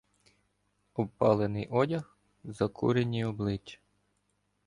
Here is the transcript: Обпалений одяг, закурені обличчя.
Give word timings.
Обпалений 0.93 1.67
одяг, 1.69 2.05
закурені 2.43 3.25
обличчя. 3.25 3.77